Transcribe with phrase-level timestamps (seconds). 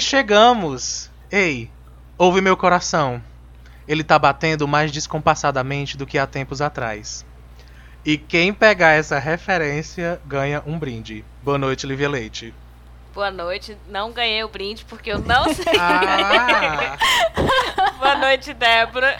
[0.00, 1.10] E chegamos!
[1.30, 1.70] Ei,
[2.16, 3.22] ouve meu coração.
[3.86, 7.22] Ele tá batendo mais descompassadamente do que há tempos atrás.
[8.02, 11.22] E quem pegar essa referência ganha um brinde.
[11.42, 12.54] Boa noite, Livia Leite.
[13.12, 13.76] Boa noite.
[13.90, 15.74] Não ganhei o brinde porque eu não sei.
[15.78, 16.96] Ah,
[17.98, 19.18] Boa noite, Débora.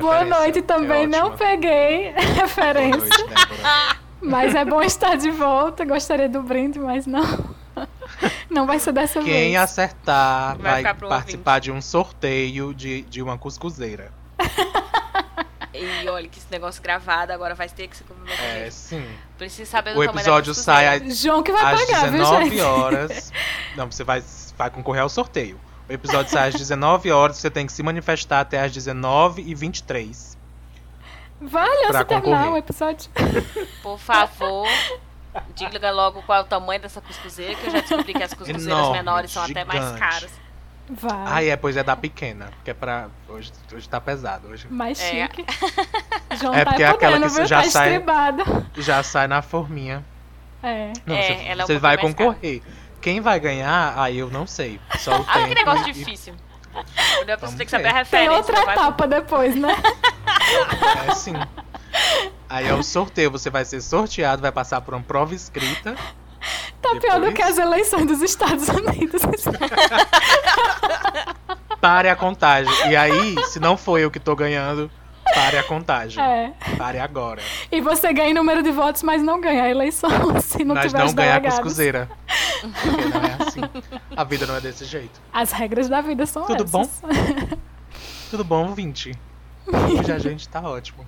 [0.00, 3.00] Boa noite também, É não peguei Boa referência.
[3.00, 3.98] noite.
[4.22, 5.84] Mas é bom estar de volta.
[5.84, 7.52] Gostaria do brinde, mas não.
[8.54, 9.56] Não vai ser dessa Quem vez.
[9.56, 14.12] acertar Vai vai, participar de um sorteio de, de uma cuscuzeira.
[15.76, 18.38] E olha que esse negócio gravado agora vai ter que se comprometer.
[18.44, 19.04] É, sim.
[19.36, 21.14] Preciso saber do O episódio sai costura.
[21.16, 22.60] João que vai às pagar, viu, 19 gente?
[22.60, 23.32] horas.
[23.74, 24.22] Não, você vai,
[24.56, 25.58] vai concorrer ao sorteio.
[25.88, 29.52] O episódio sai às 19 horas, você tem que se manifestar até às 19 e
[29.52, 30.38] 23
[31.40, 33.10] Vale, de terminar o episódio.
[33.82, 34.66] Por favor,
[35.54, 38.66] diga logo qual é o tamanho dessa cuscuzeira, que eu já descobri que as cuscuzeiras
[38.66, 39.98] Enorme, menores são até mais gigante.
[40.00, 40.30] caras.
[40.90, 41.24] Vai.
[41.26, 43.08] Ah, é, pois é da pequena, porque é pra.
[43.26, 44.48] Hoje, hoje tá pesado.
[44.48, 45.10] Hoje Mais É.
[45.28, 45.44] chique.
[46.38, 47.46] João É tá porque é aquela que viu?
[47.46, 48.44] já tá sai- estribado.
[48.76, 50.04] já sai na forminha.
[50.62, 50.92] É.
[51.06, 52.62] Não, É, você, ela é um você vai concorrer.
[53.00, 54.78] Quem vai ganhar, aí eu não sei.
[54.98, 56.34] Só o Ah, que negócio e- difícil.
[57.56, 59.68] Tem que saber a Tem outra vai- etapa depois, né?
[61.08, 61.34] É sim.
[62.48, 65.94] Aí é o sorteio, você vai ser sorteado, vai passar por uma prova escrita.
[66.82, 67.34] Tá pior do Depois?
[67.34, 69.22] que as eleições dos Estados Unidos.
[71.80, 72.72] Pare a contagem.
[72.90, 74.90] E aí, se não foi eu que tô ganhando,
[75.34, 76.22] pare a contagem.
[76.22, 76.52] É.
[76.78, 77.42] Pare agora.
[77.70, 81.04] E você ganha número de votos, mas não ganha a eleição se não Nós tiver
[81.04, 81.58] não ganhar delegados.
[81.58, 82.08] cuscuzeira.
[82.60, 83.60] Porque não é assim.
[84.16, 85.20] A vida não é desse jeito.
[85.32, 86.82] As regras da vida são Tudo bom?
[86.82, 87.02] essas.
[88.30, 89.12] Tudo bom, 20?
[89.98, 91.04] Hoje a gente tá ótimo.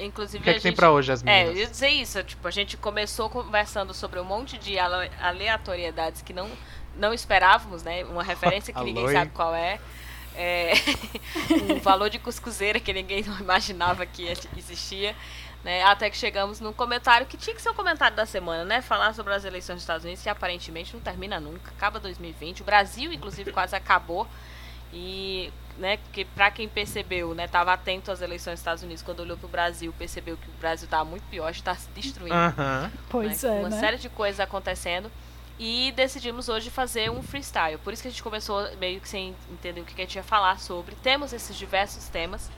[0.00, 0.76] Inclusive, O que é que tem gente...
[0.76, 1.58] pra hoje, as É, eu meninas?
[1.58, 2.22] ia dizer isso.
[2.22, 6.48] Tipo, a gente começou conversando sobre um monte de ale- aleatoriedades que não,
[6.96, 8.04] não esperávamos, né?
[8.04, 9.78] Uma referência que ninguém sabe qual é.
[10.36, 10.72] É,
[11.74, 15.14] um valor de cuscuzeira que ninguém imaginava que existia.
[15.64, 15.82] Né?
[15.82, 18.80] Até que chegamos num comentário que tinha que ser o comentário da semana, né?
[18.80, 21.72] Falar sobre as eleições dos Estados Unidos, que aparentemente não termina nunca.
[21.76, 22.62] Acaba 2020.
[22.62, 24.26] O Brasil, inclusive, quase acabou.
[24.92, 29.20] E, né, que pra quem percebeu, né, tava atento às eleições dos Estados Unidos, quando
[29.20, 32.34] olhou pro Brasil, percebeu que o Brasil tava muito pior, está se destruindo.
[32.34, 32.90] Aham.
[33.08, 33.80] Pois né, é, Uma né?
[33.80, 35.10] série de coisas acontecendo.
[35.60, 37.78] E decidimos hoje fazer um freestyle.
[37.78, 40.22] Por isso que a gente começou meio que sem entender o que a gente ia
[40.22, 40.94] falar sobre.
[41.02, 42.48] Temos esses diversos temas.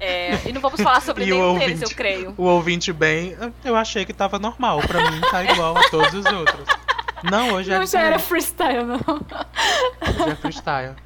[0.00, 1.92] É, e não vamos falar sobre E o nenhum deles, ouvinte?
[1.92, 2.34] eu creio.
[2.36, 4.80] O ouvinte bem, eu achei que tava normal.
[4.80, 6.66] Pra mim tá igual a todos os outros.
[7.30, 8.96] Não, hoje é Não já era freestyle, não.
[8.96, 10.96] Hoje é freestyle.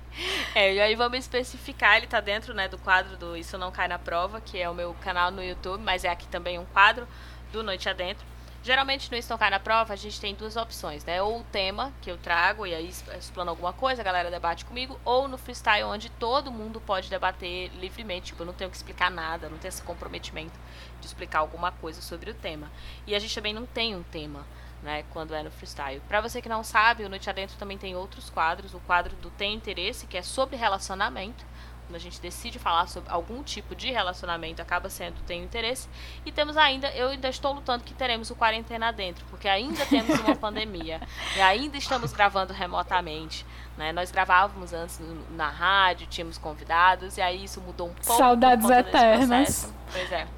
[0.54, 3.88] É, e aí vamos especificar, ele tá dentro né, do quadro do Isso Não Cai
[3.88, 7.06] na Prova, que é o meu canal no YouTube, mas é aqui também um quadro
[7.52, 8.24] do Noite Adentro.
[8.62, 11.22] Geralmente no Isso Não Cai na Prova a gente tem duas opções, né?
[11.22, 14.98] Ou o tema que eu trago e aí explano alguma coisa, a galera debate comigo,
[15.04, 19.10] ou no freestyle onde todo mundo pode debater livremente, tipo, eu não tenho que explicar
[19.10, 20.58] nada, não tenho esse comprometimento
[21.00, 22.72] de explicar alguma coisa sobre o tema.
[23.06, 24.44] E a gente também não tem um tema
[24.86, 26.00] né, quando é no freestyle.
[26.06, 28.72] Pra você que não sabe, o Noite Adentro também tem outros quadros.
[28.72, 31.44] O quadro do Tem Interesse, que é sobre relacionamento.
[31.86, 35.88] Quando a gente decide falar sobre algum tipo de relacionamento, acaba sendo Tem Interesse.
[36.24, 40.20] E temos ainda, eu ainda estou lutando que teremos o Quarentena Dentro, porque ainda temos
[40.20, 41.00] uma pandemia.
[41.36, 43.44] E ainda estamos gravando remotamente.
[43.76, 43.92] Né?
[43.92, 48.16] Nós gravávamos antes na rádio, tínhamos convidados, e aí isso mudou um pouco.
[48.16, 49.72] Saudades eternas.
[49.92, 50.28] Pois é.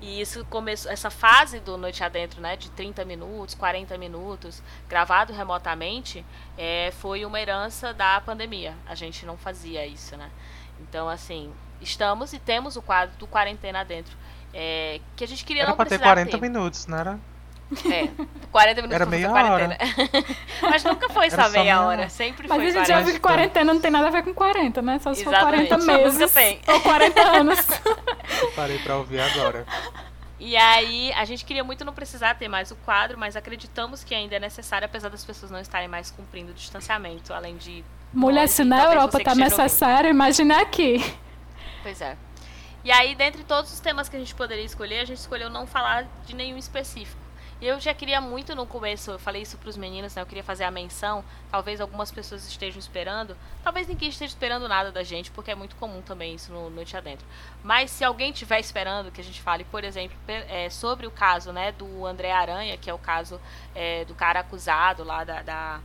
[0.00, 5.32] E isso começou, essa fase do Noite Adentro, né, de 30 minutos, 40 minutos, gravado
[5.32, 6.24] remotamente,
[6.56, 8.74] é, foi uma herança da pandemia.
[8.86, 10.30] A gente não fazia isso, né?
[10.80, 14.16] Então, assim, estamos e temos o quadro do Quarentena Dentro.
[14.54, 16.40] é, que a gente queria Era não pra ter precisar 40 ter.
[16.40, 17.20] minutos, não era?
[17.88, 18.08] É,
[18.50, 19.78] 40 minutos Era meia quarentena.
[20.62, 22.08] Mas nunca foi só só meia meia hora, hora.
[22.08, 22.92] sempre Mas foi a gente 40.
[22.92, 24.98] já viu que quarentena não tem nada a ver com 40, né?
[24.98, 25.68] Só se for Exatamente.
[25.68, 26.18] 40 meses.
[26.18, 26.60] Nunca tem.
[26.66, 27.58] Ou 40 anos.
[28.54, 29.66] Parei pra ouvir agora.
[30.38, 34.14] E aí, a gente queria muito não precisar ter mais o quadro, mas acreditamos que
[34.14, 37.84] ainda é necessário, apesar das pessoas não estarem mais cumprindo o distanciamento, além de.
[38.12, 40.98] Mulher, se na Europa que tá necessário, imagina aqui.
[41.82, 42.16] Pois é.
[42.82, 45.66] E aí, dentre todos os temas que a gente poderia escolher, a gente escolheu não
[45.66, 47.20] falar de nenhum específico.
[47.60, 50.22] E eu já queria muito no começo, eu falei isso pros meninos, né?
[50.22, 51.22] Eu queria fazer a menção.
[51.50, 53.36] Talvez algumas pessoas estejam esperando.
[53.62, 56.96] Talvez ninguém esteja esperando nada da gente, porque é muito comum também isso no Noite
[56.96, 57.26] Adentro.
[57.62, 61.52] Mas se alguém estiver esperando que a gente fale, por exemplo, é, sobre o caso
[61.52, 63.38] né, do André Aranha, que é o caso
[63.74, 65.80] é, do cara acusado lá da, da-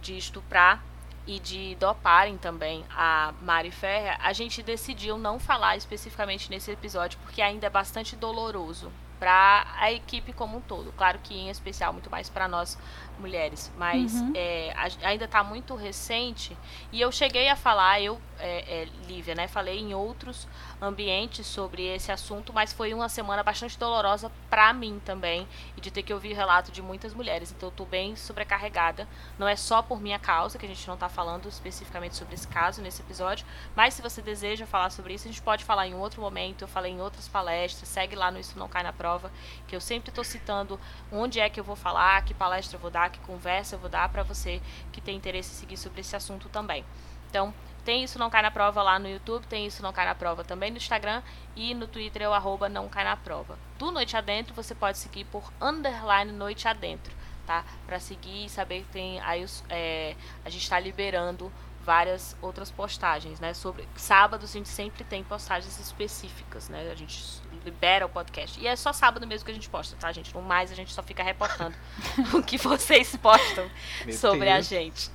[0.00, 0.82] de estuprar
[1.26, 7.18] e de doparem também a Mari Ferrer, a gente decidiu não falar especificamente nesse episódio,
[7.22, 8.90] porque ainda é bastante doloroso
[9.22, 10.90] para a equipe como um todo.
[10.94, 12.76] Claro que em especial muito mais para nós
[13.18, 14.32] mulheres, mas uhum.
[14.34, 16.56] é, ainda está muito recente.
[16.90, 20.48] E eu cheguei a falar, eu, é, é, Lívia, né, falei em outros
[20.80, 25.90] ambientes sobre esse assunto, mas foi uma semana bastante dolorosa para mim também, e de
[25.90, 27.52] ter que ouvir relato de muitas mulheres.
[27.52, 29.06] Então eu estou bem sobrecarregada.
[29.38, 32.48] Não é só por minha causa, que a gente não está falando especificamente sobre esse
[32.48, 35.94] caso nesse episódio, mas se você deseja falar sobre isso, a gente pode falar em
[35.94, 36.62] outro momento.
[36.62, 39.30] Eu falei em outras palestras, segue lá no Isso Não Cai na Prova,
[39.68, 40.78] que eu sempre estou citando
[41.10, 43.88] onde é que eu vou falar, que palestra eu vou dar, que conversa eu vou
[43.88, 44.60] dar para você
[44.92, 46.84] que tem interesse em seguir sobre esse assunto também.
[47.28, 47.54] Então,
[47.84, 50.44] tem isso não cai na prova lá no YouTube, tem isso não cai na prova
[50.44, 51.22] também no Instagram
[51.56, 53.58] e no Twitter é o arroba não cai na prova.
[53.78, 57.12] Do Noite Adentro você pode seguir por underline Noite Adentro,
[57.44, 57.64] tá?
[57.86, 60.14] Para seguir e saber que tem aí os, é,
[60.44, 61.52] a gente está liberando
[61.84, 63.54] várias outras postagens, né?
[63.54, 66.90] Sobre sábado a gente sempre tem postagens específicas, né?
[66.90, 67.22] A gente
[67.64, 68.60] libera o podcast.
[68.60, 70.34] E é só sábado mesmo que a gente posta, tá, gente?
[70.34, 71.74] No mais, a gente só fica reportando
[72.34, 73.68] o que vocês postam
[74.04, 74.58] Meu sobre Deus.
[74.58, 75.10] a gente.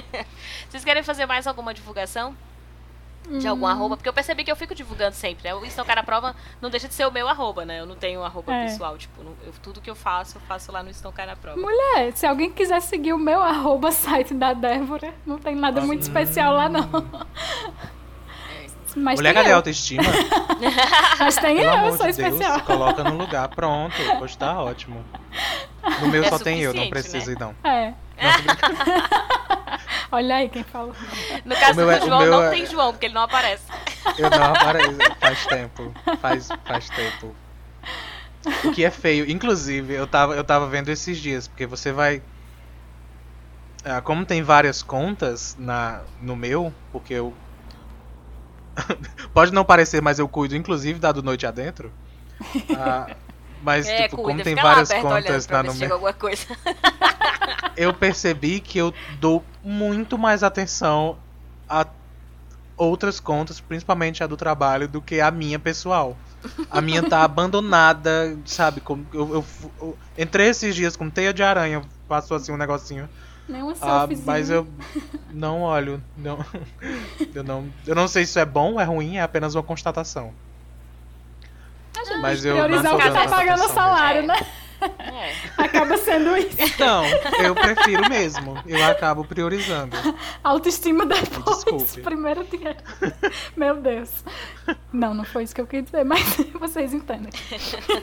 [0.68, 2.36] vocês querem fazer mais alguma divulgação?
[3.28, 3.68] De algum hum.
[3.68, 5.54] arroba, porque eu percebi que eu fico divulgando sempre, né?
[5.54, 7.80] O Isso Cara Prova não deixa de ser o meu arroba, né?
[7.80, 8.66] Eu não tenho um arroba é.
[8.66, 11.60] pessoal, tipo, não, eu, tudo que eu faço, eu faço lá no Estão Cara Prova.
[11.60, 16.00] Mulher, se alguém quiser seguir o meu arroba site da Débora, não tem nada muito
[16.00, 16.02] hum.
[16.02, 16.88] especial lá, não.
[18.94, 20.02] Mas Mulher, cadê a autoestima?
[21.18, 22.58] Mas tem Pelo eu, eu sou de especial.
[22.58, 23.94] se coloca no lugar, pronto.
[24.20, 25.02] Hoje tá ótimo.
[26.02, 27.32] No meu é só tem eu, não preciso né?
[27.32, 27.54] ir não.
[30.12, 30.94] Olha aí quem falou.
[31.44, 32.50] No caso do é, João, não é...
[32.50, 33.64] tem João, porque ele não aparece.
[34.18, 35.94] Eu não apareço, faz tempo.
[36.20, 37.34] Faz, faz tempo.
[38.64, 39.30] O que é feio.
[39.30, 42.22] Inclusive, eu tava, eu tava vendo esses dias, porque você vai.
[43.84, 47.34] Ah, como tem várias contas na, no meu, porque eu
[49.32, 51.92] Pode não parecer, mas eu cuido, inclusive, da do Noite Adentro.
[52.76, 53.14] Ah,
[53.62, 56.00] mas, é, tipo, cuida, como tem várias contas na no meu.
[57.76, 61.16] eu percebi que eu dou muito mais atenção
[61.68, 61.86] a
[62.76, 66.16] outras contas, principalmente a do trabalho, do que a minha pessoal.
[66.70, 68.80] A minha tá abandonada, sabe?
[68.80, 69.44] Como eu, eu,
[69.80, 73.08] eu, entrei esses dias com teia de aranha, passou assim um negocinho.
[73.48, 74.66] Nem uma ah, mas eu
[75.30, 76.02] não olho.
[76.16, 76.44] Não,
[77.34, 79.62] eu, não, eu não sei se isso é bom ou é ruim, é apenas uma
[79.62, 80.32] constatação.
[81.96, 84.34] A mas eu priorizar o que tá pagando o salário, né?
[84.98, 85.34] É.
[85.56, 86.56] Acaba sendo isso.
[86.60, 87.04] Então,
[87.42, 88.60] eu prefiro mesmo.
[88.66, 89.96] Eu acabo priorizando.
[90.42, 91.64] Autoestima depois.
[91.64, 92.00] Desculpe.
[92.02, 92.78] Primeiro dinheiro.
[93.56, 94.10] Meu Deus.
[94.92, 96.22] Não, não foi isso que eu quis dizer, mas
[96.58, 97.32] vocês entendem.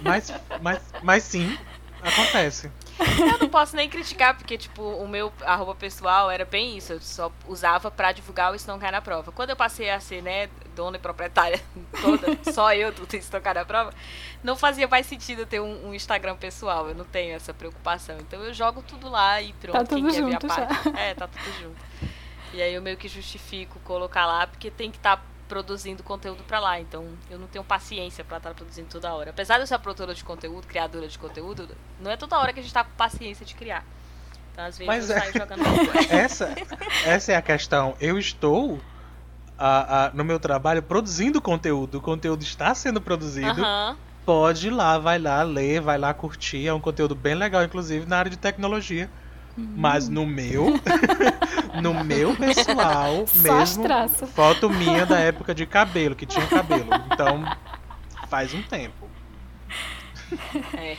[0.04, 1.58] Mas, mas, mas sim,
[2.02, 2.72] acontece.
[3.00, 6.94] Eu não posso nem criticar, porque, tipo, o meu arroba pessoal era bem isso.
[6.94, 9.32] Eu só usava pra divulgar o Isso Não Cai na Prova.
[9.32, 10.50] Quando eu passei a ser, né,
[10.80, 11.60] dona e proprietária
[12.02, 12.94] toda, só eu
[13.44, 13.94] Cai na Prova,
[14.42, 16.88] não fazia mais sentido ter um, um, Instagram pessoal.
[16.88, 18.18] Eu não tenho essa preocupação.
[18.20, 19.78] Então eu jogo tudo lá e pronto.
[19.78, 20.98] Tá tudo Quem junto, quer ver a parte.
[20.98, 21.82] É, tá tudo junto.
[22.54, 26.44] E aí eu meio que justifico colocar lá, porque tem que estar tá produzindo conteúdo
[26.44, 26.80] para lá.
[26.80, 29.32] Então, eu não tenho paciência para estar produzindo toda hora.
[29.32, 31.68] Apesar de eu ser produtora de conteúdo, criadora de conteúdo,
[32.00, 33.84] não é toda hora que a gente tá com paciência de criar.
[34.54, 35.20] Então, às vezes Mas eu é...
[35.20, 35.64] saio jogando
[36.10, 36.56] essa,
[37.06, 37.96] essa é a questão.
[38.00, 38.80] Eu estou
[39.60, 41.98] a, a, no meu trabalho produzindo conteúdo.
[41.98, 43.62] O conteúdo está sendo produzido.
[43.62, 43.96] Uhum.
[44.26, 46.68] Pode ir lá, vai lá ler, vai lá curtir.
[46.68, 49.10] É um conteúdo bem legal, inclusive, na área de tecnologia.
[49.58, 50.80] Mas no meu,
[51.84, 56.88] no meu pessoal mesmo, foto minha da época de cabelo, que tinha cabelo.
[57.12, 57.44] Então,
[58.30, 59.10] faz um tempo.
[60.78, 60.96] É.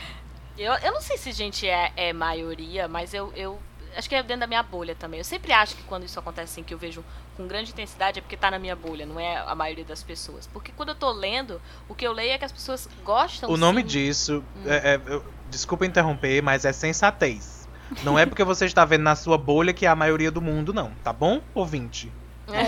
[0.57, 3.57] Eu, eu não sei se gente é, é maioria, mas eu, eu
[3.95, 5.19] acho que é dentro da minha bolha também.
[5.19, 7.03] Eu sempre acho que quando isso acontece assim, que eu vejo
[7.35, 10.47] com grande intensidade, é porque tá na minha bolha, não é a maioria das pessoas.
[10.47, 13.57] Porque quando eu tô lendo, o que eu leio é que as pessoas gostam O
[13.57, 13.87] nome sim.
[13.87, 14.63] disso, hum.
[14.65, 17.67] é, é, eu, desculpa interromper, mas é sensatez.
[18.03, 20.73] Não é porque você está vendo na sua bolha que é a maioria do mundo,
[20.73, 20.91] não.
[21.03, 22.11] Tá bom, ouvinte?
[22.47, 22.61] É.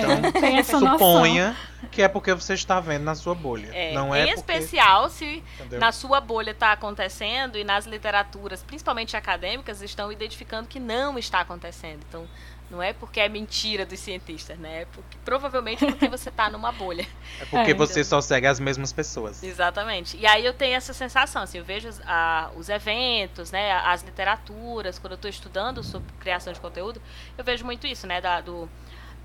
[0.60, 1.73] Então, suponha noção.
[1.94, 3.70] Que é porque você está vendo na sua bolha.
[3.74, 4.40] É, não é em porque...
[4.40, 5.80] especial se Entendeu?
[5.80, 11.40] na sua bolha está acontecendo e nas literaturas, principalmente acadêmicas, estão identificando que não está
[11.40, 12.00] acontecendo.
[12.08, 12.28] Então,
[12.74, 14.82] não é porque é mentira dos cientistas, né?
[14.82, 17.06] É porque, provavelmente é porque você está numa bolha.
[17.40, 18.22] É porque é, você então...
[18.22, 19.44] só segue as mesmas pessoas.
[19.44, 20.18] Exatamente.
[20.18, 25.00] E aí eu tenho essa sensação, assim, eu vejo a, os eventos, né, as literaturas,
[25.00, 27.02] quando eu estou estudando sobre criação de conteúdo,
[27.38, 28.70] eu vejo muito isso, né, da, do,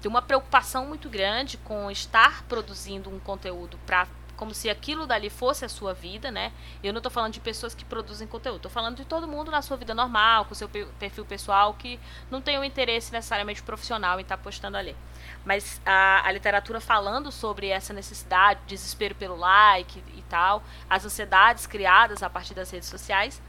[0.00, 4.06] de uma preocupação muito grande com estar produzindo um conteúdo para
[4.38, 6.52] como se aquilo dali fosse a sua vida, né?
[6.80, 9.60] Eu não tô falando de pessoas que produzem conteúdo, tô falando de todo mundo na
[9.60, 11.98] sua vida normal, com seu perfil pessoal, que
[12.30, 14.94] não tem um interesse necessariamente profissional em estar tá postando ali.
[15.44, 21.66] Mas a, a literatura falando sobre essa necessidade, desespero pelo like e tal, as ansiedades
[21.66, 23.42] criadas a partir das redes sociais,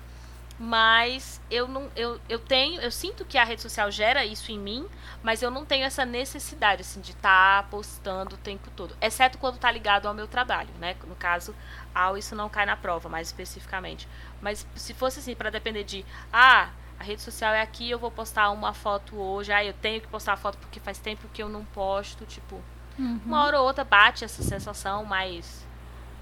[0.60, 4.60] mas eu não eu, eu tenho eu sinto que a rede social gera isso em
[4.60, 4.86] mim
[5.24, 8.96] mas eu não tenho essa necessidade assim de estar tá postando o tempo todo.
[9.02, 10.98] Exceto quando está ligado ao meu trabalho né?
[11.08, 11.56] No caso
[11.96, 14.08] ao isso não cai na prova mais especificamente.
[14.42, 18.12] Mas se fosse assim para depender de ah a rede social é aqui eu vou
[18.12, 21.42] postar uma foto hoje ah eu tenho que postar a foto porque faz tempo que
[21.42, 22.62] eu não posto tipo
[22.98, 23.22] uhum.
[23.26, 25.66] uma hora ou outra bate essa sensação mas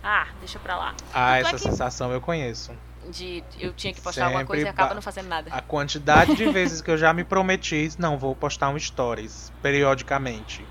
[0.03, 0.95] ah deixa pra lá.
[1.11, 1.59] Ah essa é que...
[1.59, 2.71] sensação eu conheço
[3.09, 5.49] de eu tinha que postar Sempre alguma coisa e acaba não fazendo nada.
[5.51, 10.65] A quantidade de vezes que eu já me prometi, não, vou postar um stories periodicamente.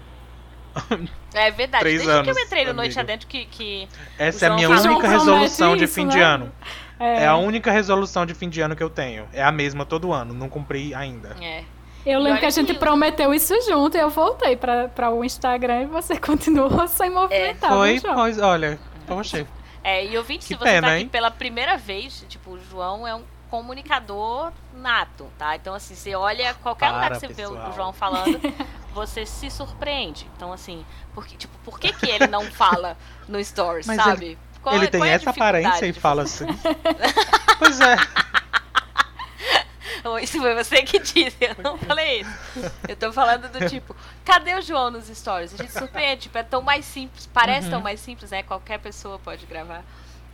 [1.33, 1.83] É verdade.
[1.83, 2.83] Três Desde anos, que eu entrei no amigo.
[2.83, 3.47] Noite Adentro que.
[3.47, 6.13] que Essa é a minha única resolução de fim né?
[6.13, 6.53] de ano.
[6.99, 7.25] É.
[7.25, 7.27] é.
[7.27, 9.27] a única resolução de fim de ano que eu tenho.
[9.33, 10.35] É a mesma todo ano.
[10.35, 11.37] Não cumpri ainda.
[11.41, 11.65] É.
[12.05, 15.87] Eu lembro que a gente prometeu isso junto e eu voltei para o Instagram e
[15.87, 17.73] você continuou sem movimentar.
[17.73, 17.75] É.
[17.75, 19.47] Foi, pois, olha, poxa.
[19.87, 21.09] É, e ouvinte, se você pena, tá aqui hein?
[21.09, 25.55] pela primeira vez, tipo, o João é um comunicador nato, tá?
[25.55, 27.67] Então, assim, você olha qualquer Para, lugar que você pessoal.
[27.67, 28.41] vê o João falando,
[28.93, 30.29] você se surpreende.
[30.37, 32.97] Então, assim, porque, tipo, por que, que ele não fala
[33.29, 34.25] no Stories, Mas sabe?
[34.25, 36.47] Ele, qual, ele tem é essa aparência e fala assim.
[37.57, 37.95] pois é.
[40.19, 42.73] Isso foi você que disse, eu não falei isso.
[42.89, 45.55] Eu tô falando do tipo, cadê o João nos stories?
[45.55, 47.73] A gente surpreende, tipo, é tão mais simples, parece uhum.
[47.73, 48.43] tão mais simples, né?
[48.43, 49.83] Qualquer pessoa pode gravar.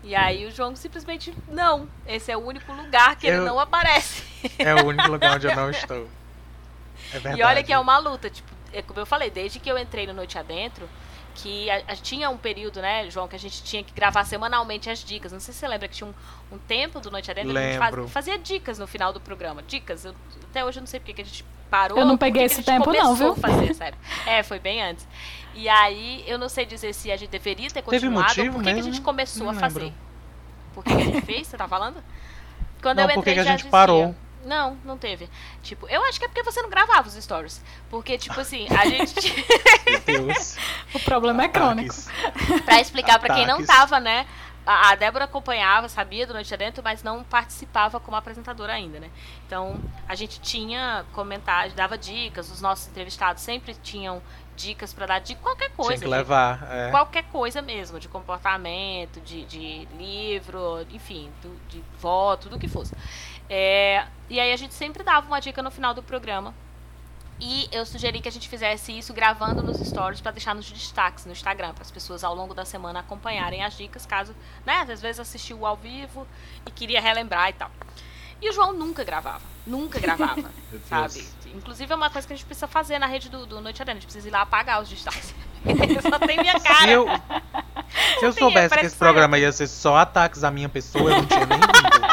[0.05, 3.35] E aí o João simplesmente, não, esse é o único lugar que eu...
[3.35, 4.25] ele não aparece.
[4.59, 6.09] É o único lugar onde eu não estou.
[7.11, 7.41] É verdade.
[7.41, 10.07] E olha que é uma luta, tipo, é como eu falei, desde que eu entrei
[10.07, 10.89] no Noite Adentro,
[11.35, 14.91] que a, a, tinha um período, né, João, que a gente tinha que gravar semanalmente
[14.91, 15.33] as dicas.
[15.33, 17.79] Não sei se você lembra que tinha um, um tempo do Noite Adentro Lembro.
[17.79, 19.63] que a gente faz, fazia dicas no final do programa.
[19.63, 20.05] Dicas.
[20.05, 20.15] Eu,
[20.51, 21.99] até hoje eu não sei porque que a gente parou.
[21.99, 23.35] Eu não peguei esse tempo, não, viu?
[23.35, 23.99] Fazer, sério.
[24.27, 25.09] É, foi bem antes.
[25.55, 28.63] E aí, eu não sei dizer se a gente deveria ter continuado Teve ou por
[28.63, 29.93] que, que a gente começou a fazer.
[30.75, 31.47] Por que, a gente fez?
[31.47, 32.03] Você tá falando?
[32.81, 34.15] Quando não, eu entrei, que a gente parou.
[34.45, 35.29] Não, não teve.
[35.63, 37.63] Tipo, eu acho que é porque você não gravava os stories.
[37.89, 39.15] Porque, tipo assim, a gente.
[39.87, 40.57] Meu Deus.
[40.95, 41.95] o problema é crônico.
[42.65, 44.27] pra explicar para quem não tava, né?
[44.65, 49.11] A Débora acompanhava, sabia do Noite Adentro, mas não participava como apresentadora ainda, né?
[49.45, 54.23] Então, a gente tinha comentários, dava dicas, os nossos entrevistados sempre tinham
[54.55, 55.99] dicas para dar de qualquer coisa.
[55.99, 56.91] Tinha que levar, é.
[56.91, 62.95] Qualquer coisa mesmo, de comportamento, de, de livro, enfim, do, de voto, tudo que fosse.
[63.55, 66.55] É, e aí a gente sempre dava uma dica no final do programa.
[67.39, 71.27] E eu sugeri que a gente fizesse isso gravando nos stories para deixar nos destaques
[71.27, 75.03] no Instagram, para as pessoas ao longo da semana acompanharem as dicas, caso, né, às
[75.03, 76.27] vezes assistiu ao vivo
[76.65, 77.71] e queria relembrar e tal.
[78.41, 80.51] E o João nunca gravava, nunca gravava,
[80.89, 81.29] sabe?
[81.55, 83.99] Inclusive é uma coisa que a gente precisa fazer na rede do, do Noite Adentro,
[83.99, 85.35] a gente precisa ir lá apagar os destaques.
[86.09, 86.87] só tem minha cara.
[86.87, 87.07] Se eu,
[88.19, 91.27] se eu soubesse que esse programa ia ser só ataques à minha pessoa, eu não
[91.27, 92.12] tinha nem vindo.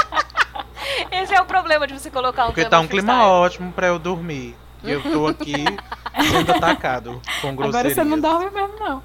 [1.11, 3.99] Esse é o problema de você colocar um Porque tá um clima ótimo pra eu
[3.99, 4.55] dormir.
[4.83, 5.53] E eu tô aqui
[6.31, 7.75] sendo atacado com grosserias.
[7.75, 9.03] Agora você não dorme mesmo, não.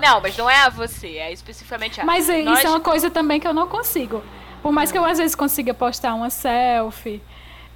[0.00, 2.58] Não, mas não é a você, é especificamente a Mas Nós...
[2.58, 4.22] isso é uma coisa também que eu não consigo.
[4.62, 7.22] Por mais que eu às vezes consiga postar uma selfie,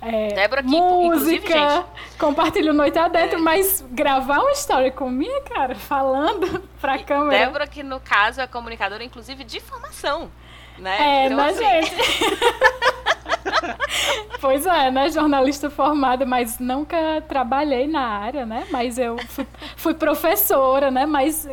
[0.05, 1.87] é, Débora aqui, música,
[2.19, 3.41] compartilho noite adentro, é.
[3.41, 7.47] mas gravar uma história com minha cara, falando pra e câmera.
[7.47, 10.29] Débora, que no caso é comunicadora, inclusive, de formação.
[10.77, 10.97] Né?
[10.99, 11.59] É, então, assim...
[11.59, 11.95] gente?
[14.41, 15.11] pois é, né?
[15.11, 18.67] Jornalista formada, mas nunca trabalhei na área, né?
[18.71, 21.07] Mas eu fui, fui professora, né?
[21.07, 21.49] Mas,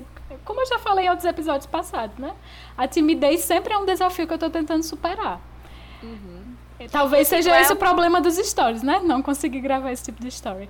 [0.45, 2.33] como eu já falei em outros episódios passados, né?
[2.77, 5.39] A timidez sempre é um desafio que eu tô tentando superar.
[6.01, 6.39] Uhum.
[6.91, 9.01] Talvez seja é esse o problema dos stories, né?
[9.03, 10.69] Não conseguir gravar esse tipo de story.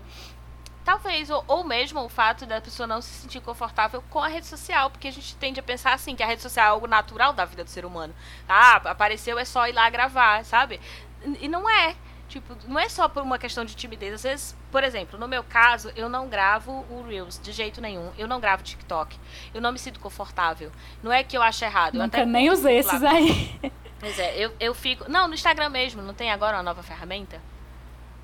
[0.90, 4.48] Talvez, ou, ou mesmo o fato da pessoa não se sentir confortável com a rede
[4.48, 7.32] social, porque a gente tende a pensar assim, que a rede social é algo natural
[7.32, 8.12] da vida do ser humano.
[8.48, 10.82] Ah, apareceu, é só ir lá gravar, sabe?
[11.40, 11.96] E não é.
[12.28, 14.16] Tipo, não é só por uma questão de timidez.
[14.16, 18.12] Às vezes, por exemplo, no meu caso, eu não gravo o Reels de jeito nenhum.
[18.18, 19.16] Eu não gravo TikTok.
[19.54, 20.72] Eu não me sinto confortável.
[21.04, 22.00] Não é que eu acho errado.
[22.00, 23.62] Nunca eu até nem usei esses aí.
[24.00, 25.12] Pois é, eu, eu fico.
[25.12, 27.40] Não, no Instagram mesmo, não tem agora uma nova ferramenta?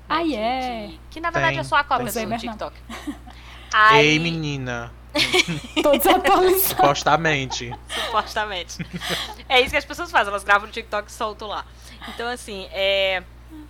[0.08, 0.26] Ah, é.
[0.26, 0.92] Yeah.
[0.92, 1.60] Que, que, na verdade tem.
[1.60, 2.76] é só a cópia do é TikTok.
[3.72, 4.06] Aí...
[4.06, 4.92] Ei, menina.
[5.82, 6.68] Tô desatualizada.
[6.68, 7.74] Supostamente.
[7.88, 8.78] Supostamente.
[9.48, 11.64] É isso que as pessoas fazem, elas gravam no TikTok e soltam lá.
[12.08, 13.22] Então, assim, é,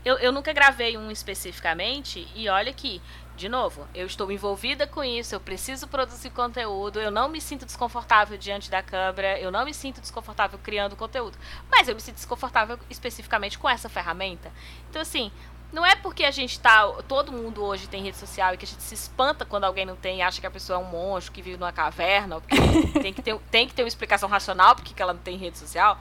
[0.05, 3.00] eu, eu nunca gravei um especificamente, e olha que
[3.37, 7.66] de novo, eu estou envolvida com isso, eu preciso produzir conteúdo, eu não me sinto
[7.66, 11.37] desconfortável diante da câmera, eu não me sinto desconfortável criando conteúdo,
[11.71, 14.50] mas eu me sinto desconfortável especificamente com essa ferramenta.
[14.88, 15.31] Então, assim,
[15.73, 16.87] não é porque a gente tá.
[17.08, 19.96] Todo mundo hoje tem rede social e que a gente se espanta quando alguém não
[19.96, 22.40] tem e acha que a pessoa é um monstro que vive numa caverna,
[23.00, 25.99] tem, que ter, tem que ter uma explicação racional porque ela não tem rede social.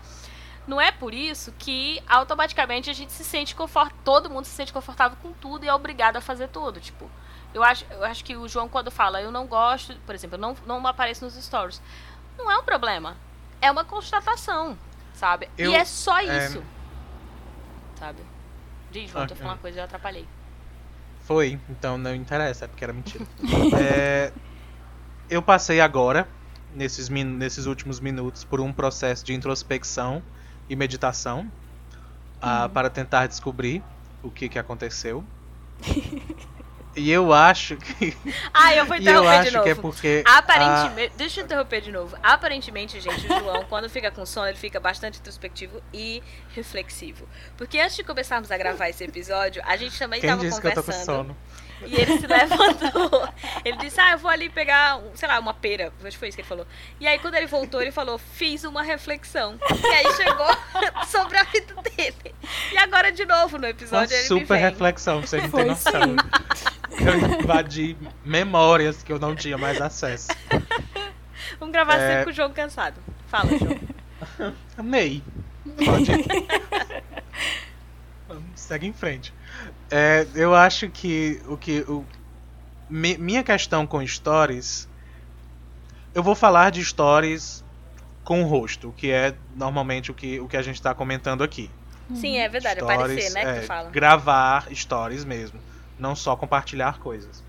[0.67, 3.97] Não é por isso que automaticamente a gente se sente confortável.
[4.03, 6.79] Todo mundo se sente confortável com tudo e é obrigado a fazer tudo.
[6.79, 7.09] Tipo,
[7.53, 10.41] eu acho, eu acho que o João, quando fala, eu não gosto, por exemplo, eu
[10.41, 11.81] não, não apareço nos stories.
[12.37, 13.15] Não é um problema.
[13.61, 14.77] É uma constatação,
[15.13, 15.49] sabe?
[15.57, 16.45] Eu, e é só é...
[16.45, 16.63] isso.
[17.99, 18.21] Sabe?
[18.95, 19.35] Diz, João, okay.
[19.35, 20.25] tô falando uma coisa e eu atrapalhei.
[21.19, 23.27] Foi, então não interessa, é porque era mentira.
[23.77, 24.31] é,
[25.29, 26.25] eu passei agora,
[26.73, 30.23] nesses, nesses últimos minutos, por um processo de introspecção
[30.69, 31.51] e meditação
[32.37, 33.83] uh, para tentar descobrir
[34.23, 35.25] o que, que aconteceu.
[36.95, 38.15] E eu acho que.
[38.53, 39.63] Ah, eu vou interromper eu acho de novo.
[39.65, 41.13] Que é porque Aparentemente.
[41.13, 41.17] A...
[41.17, 42.17] Deixa eu interromper de novo.
[42.23, 46.23] Aparentemente, gente, o João, quando fica com sono, ele fica bastante introspectivo e
[46.55, 47.27] reflexivo.
[47.57, 50.83] Porque antes de começarmos a gravar esse episódio, a gente também Quem tava disse conversando.
[50.83, 51.37] Que eu tô com sono?
[51.83, 53.29] E ele se levantou.
[53.63, 55.91] Ele disse: Ah, eu vou ali pegar, sei lá, uma pera.
[55.99, 56.67] Acho que foi isso que ele falou.
[56.99, 59.59] E aí, quando ele voltou, ele falou: Fiz uma reflexão.
[59.83, 60.47] E aí chegou
[61.07, 62.35] sobre a vida dele.
[62.71, 66.15] E agora, de novo, no episódio, uma ele super reflexão, você não tem noção.
[66.91, 70.29] Eu invadi memórias que eu não tinha mais acesso.
[71.59, 72.07] Vamos gravar é...
[72.07, 73.01] sempre com o João cansado.
[73.27, 73.79] Fala, João.
[74.77, 75.23] Amei.
[75.83, 76.25] Pode ir.
[78.55, 79.33] Segue em frente.
[79.89, 81.81] É, eu acho que o que.
[81.81, 82.05] O,
[82.89, 84.87] mi, minha questão com stories.
[86.13, 87.63] Eu vou falar de stories
[88.23, 91.69] com o rosto, que é normalmente o que, o que a gente está comentando aqui.
[92.13, 93.57] Sim, é verdade, stories, aparecer, né?
[93.57, 93.89] É, que fala.
[93.89, 95.59] Gravar stories mesmo.
[95.99, 97.43] Não só compartilhar coisas.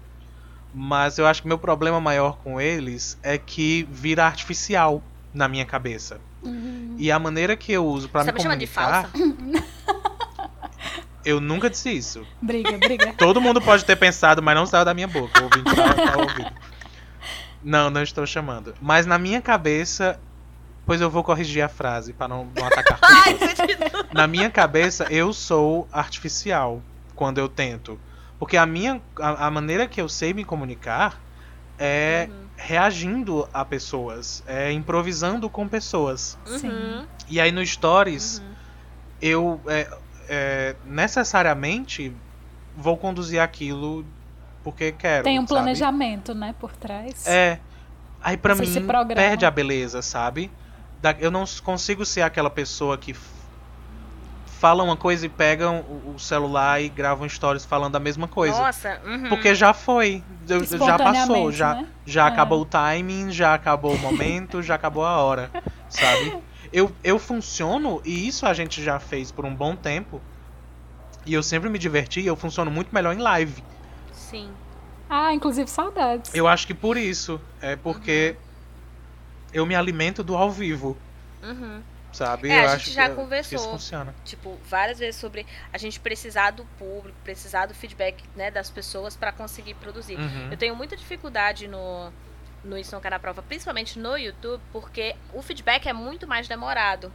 [0.74, 5.02] Mas eu acho que meu problema maior com eles é que vira artificial
[5.32, 6.20] na minha cabeça.
[6.42, 6.96] Uhum.
[6.98, 8.58] E a maneira que eu uso para me, me comunicar.
[8.58, 9.10] de falsa?
[11.26, 12.24] Eu nunca disse isso.
[12.40, 13.12] Briga, briga.
[13.18, 15.40] Todo mundo pode ter pensado, mas não saiu da minha boca.
[15.40, 16.52] O ouvinte tá, tá ouvindo.
[17.64, 18.76] Não, não estou chamando.
[18.80, 20.20] Mas na minha cabeça.
[20.86, 23.00] Pois eu vou corrigir a frase para não, não atacar.
[24.14, 26.80] na minha cabeça, eu sou artificial
[27.16, 27.98] quando eu tento.
[28.38, 29.02] Porque a minha.
[29.18, 31.20] A, a maneira que eu sei me comunicar
[31.76, 32.46] é uhum.
[32.56, 34.44] reagindo a pessoas.
[34.46, 36.38] É improvisando com pessoas.
[36.44, 37.04] Sim.
[37.28, 38.54] E aí no Stories, uhum.
[39.20, 39.60] eu.
[39.66, 42.12] É, é, necessariamente
[42.76, 44.04] vou conduzir aquilo
[44.62, 45.24] porque quero.
[45.24, 45.60] Tem um sabe?
[45.60, 47.26] planejamento, né, por trás.
[47.26, 47.60] É.
[48.22, 50.50] Aí pra Você mim perde a beleza, sabe?
[51.20, 53.14] eu não consigo ser aquela pessoa que
[54.58, 58.58] fala uma coisa e pega o celular e grava stories falando a mesma coisa.
[58.58, 59.28] Nossa, uhum.
[59.28, 61.86] Porque já foi, já passou, já, né?
[62.04, 62.28] já é.
[62.28, 65.50] acabou o timing, já acabou o momento, já acabou a hora,
[65.88, 66.42] sabe?
[66.72, 70.20] eu, eu funciono, e isso a gente já fez por um bom tempo,
[71.24, 73.62] e eu sempre me diverti, eu funciono muito melhor em live.
[74.12, 74.50] Sim.
[75.08, 76.34] Ah, inclusive saudades.
[76.34, 77.40] Eu acho que por isso.
[77.60, 79.48] É porque uhum.
[79.52, 80.96] eu me alimento do ao vivo.
[81.42, 81.80] Uhum.
[82.12, 82.50] Sabe?
[82.50, 84.14] É, eu a gente já que, conversou, que isso funciona.
[84.24, 89.14] tipo, várias vezes sobre a gente precisar do público, precisar do feedback né, das pessoas
[89.14, 90.16] para conseguir produzir.
[90.16, 90.48] Uhum.
[90.50, 92.10] Eu tenho muita dificuldade no,
[92.66, 96.48] no Isso Não Quer na Prova, principalmente no YouTube, porque o feedback é muito mais
[96.48, 97.12] demorado.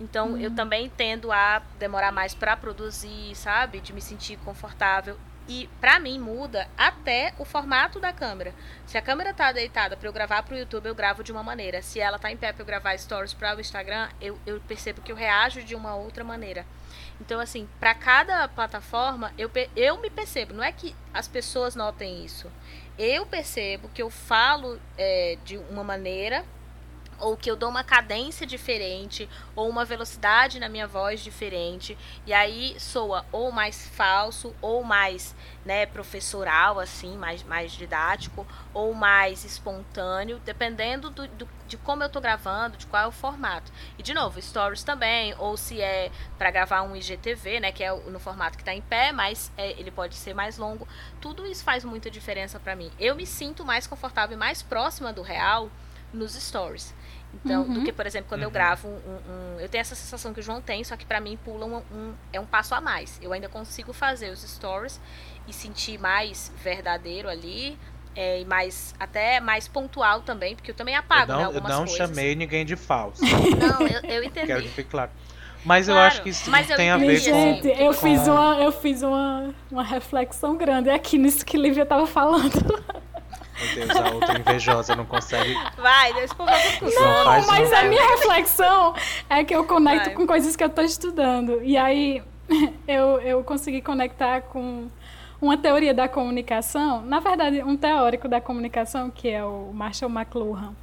[0.00, 0.38] Então uhum.
[0.38, 3.80] eu também tendo a demorar mais para produzir, sabe?
[3.80, 5.18] De me sentir confortável.
[5.48, 8.54] E para mim muda até o formato da câmera.
[8.86, 11.42] Se a câmera tá deitada para eu gravar para o YouTube, eu gravo de uma
[11.42, 11.80] maneira.
[11.80, 15.00] Se ela tá em pé para eu gravar stories para o Instagram, eu, eu percebo
[15.00, 16.66] que eu reajo de uma outra maneira.
[17.20, 20.54] Então, assim, para cada plataforma, eu, eu me percebo.
[20.54, 22.50] Não é que as pessoas notem isso
[22.98, 26.44] eu percebo que eu falo é, de uma maneira
[27.18, 32.32] ou que eu dou uma cadência diferente ou uma velocidade na minha voz diferente e
[32.32, 39.44] aí soa ou mais falso ou mais né professoral assim mais mais didático ou mais
[39.44, 43.70] espontâneo dependendo do, do de como eu estou gravando de qual é o formato.
[43.98, 47.94] E de novo stories também ou se é para gravar um IGTV né que é
[47.94, 50.88] no formato que está em pé mas é, ele pode ser mais longo.
[51.20, 52.90] Tudo isso faz muita diferença para mim.
[52.98, 55.70] Eu me sinto mais confortável e mais próxima do real
[56.12, 56.94] nos stories
[57.34, 57.74] então, uhum.
[57.74, 58.46] do que, por exemplo, quando uhum.
[58.46, 61.20] eu gravo um, um, Eu tenho essa sensação que o João tem, só que para
[61.20, 63.18] mim pula um, um, é um passo a mais.
[63.22, 65.00] Eu ainda consigo fazer os stories
[65.46, 67.78] e sentir mais verdadeiro ali.
[68.16, 71.70] É, e mais, até mais pontual também, porque eu também apago eu não, né, algumas
[71.70, 72.08] Eu não coisas.
[72.08, 73.22] chamei ninguém de falso.
[73.22, 74.46] não, eu, eu entendi.
[74.46, 75.10] Quero que fique claro.
[75.64, 77.24] Mas eu Claro, acho que isso mas eu tem a ver com.
[77.24, 81.84] Gente, eu com- fiz, uma, eu fiz uma, uma reflexão grande aqui nisso que Lívia
[81.86, 82.52] tava falando.
[83.60, 85.54] Meu Deus, a outra invejosa não consegue.
[85.76, 88.94] Vai, é muito Não, faz Mas a minha reflexão
[89.28, 90.14] é que eu conecto Vai.
[90.14, 91.62] com coisas que eu tô estudando.
[91.62, 92.22] E aí
[92.86, 94.88] eu, eu consegui conectar com
[95.40, 97.02] uma teoria da comunicação.
[97.02, 100.74] Na verdade, um teórico da comunicação, que é o Marshall McLuhan.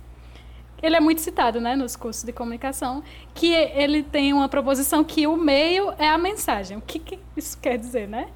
[0.81, 3.01] Ele é muito citado né, nos cursos de comunicação,
[3.33, 6.77] que ele tem uma proposição que o meio é a mensagem.
[6.77, 8.27] O que, que isso quer dizer, né?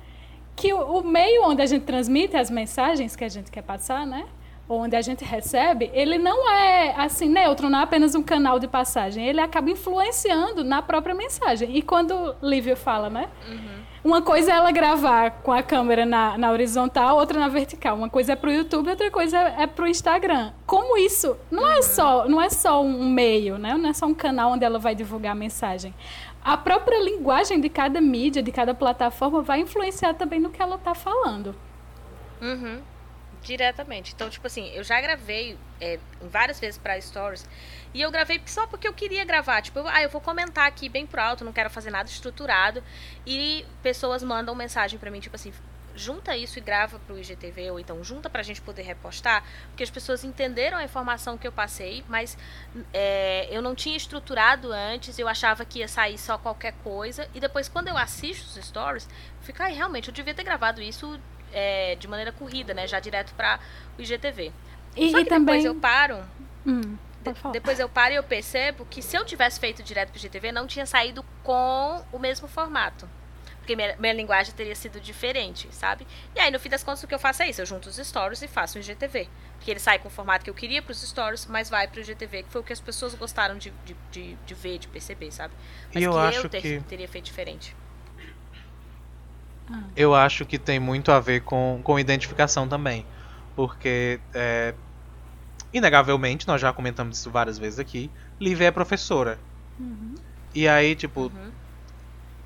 [0.59, 4.05] Que o, o meio onde a gente transmite as mensagens que a gente quer passar,
[4.05, 4.25] né?
[4.67, 8.59] Ou onde a gente recebe, ele não é assim neutro, não é apenas um canal
[8.59, 9.25] de passagem.
[9.25, 11.75] Ele acaba influenciando na própria mensagem.
[11.75, 13.29] E quando Lívia fala, né?
[14.03, 17.97] Uma coisa é ela gravar com a câmera na, na horizontal, outra na vertical.
[17.97, 20.51] Uma coisa é pro YouTube, outra coisa é, é pro Instagram.
[20.65, 23.75] Como isso não é só não é só um meio, né?
[23.75, 25.93] Não é só um canal onde ela vai divulgar a mensagem.
[26.43, 30.75] A própria linguagem de cada mídia, de cada plataforma, vai influenciar também no que ela
[30.75, 31.55] está falando.
[32.41, 32.81] Uhum.
[33.41, 34.13] Diretamente.
[34.13, 37.47] Então, tipo assim, eu já gravei é, várias vezes pra Stories.
[37.93, 39.61] E eu gravei só porque eu queria gravar.
[39.61, 42.83] Tipo, eu- ah, eu vou comentar aqui bem pro alto, não quero fazer nada estruturado.
[43.25, 45.53] E pessoas mandam mensagem pra mim, tipo assim,
[45.99, 49.89] junta isso e grava pro IGTV, ou então junta pra gente poder repostar, porque as
[49.89, 52.37] pessoas entenderam a informação que eu passei, mas
[52.93, 57.39] é, eu não tinha estruturado antes, eu achava que ia sair só qualquer coisa, e
[57.39, 61.19] depois quando eu assisto os stories, eu fico, ai, realmente, eu devia ter gravado isso
[61.51, 63.59] é, de maneira corrida, né, já direto para
[63.97, 64.51] o IGTV.
[64.95, 65.57] E, Só que também.
[65.57, 66.23] depois eu paro,
[66.65, 70.17] Hum, de- depois eu paro e eu percebo que se eu tivesse feito direto pro
[70.19, 73.07] IGTV, não tinha saído com o mesmo formato.
[73.69, 76.07] Porque minha, minha linguagem teria sido diferente, sabe?
[76.35, 77.61] E aí, no fim das contas, o que eu faço é isso.
[77.61, 79.27] Eu junto os stories e faço o IGTV.
[79.57, 82.41] Porque ele sai com o formato que eu queria pros stories, mas vai pro IGTV,
[82.41, 85.53] que foi o que as pessoas gostaram de, de, de, de ver, de perceber, sabe?
[85.93, 87.75] Mas E eu que acho eu ter- que- teria feito diferente.
[89.95, 93.05] Eu acho que tem muito a ver com, com identificação também.
[93.55, 94.73] Porque, é,
[95.71, 99.37] inegavelmente, nós já comentamos isso várias vezes aqui, Lívia é professora.
[100.55, 101.51] E aí, tipo, Uhum.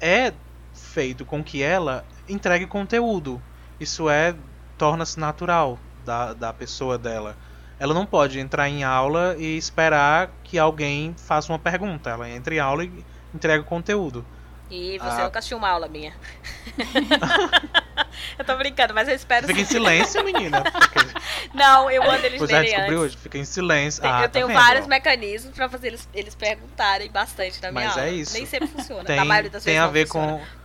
[0.02, 0.34] é
[0.94, 3.42] feito com que ela entregue conteúdo.
[3.80, 4.36] Isso é
[4.78, 7.36] torna-se natural da, da pessoa dela.
[7.80, 12.12] Ela não pode entrar em aula e esperar que alguém faça uma pergunta.
[12.12, 14.24] Ela entra em aula e entrega o conteúdo.
[14.70, 15.24] E você Ah.
[15.26, 16.14] nunca assistiu uma aula minha.
[18.40, 20.64] eu tô brincando, mas eu espero Fica em silêncio, menina.
[21.54, 23.14] Não, eu mando eles Pois já verem descobriu antes.
[23.14, 23.24] hoje?
[23.24, 24.02] Fica em silêncio.
[24.02, 24.56] Tem- Ah, eu tá tenho vendo?
[24.58, 28.10] vários mecanismos pra fazer eles, eles perguntarem bastante na minha Mas aula.
[28.10, 28.34] é isso.
[28.34, 29.04] Nem sempre funciona.
[29.04, 30.40] tem, na maioria das tem vezes a ver funciona.
[30.40, 30.64] com